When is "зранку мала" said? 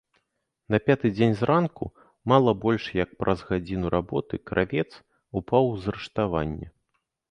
1.41-2.51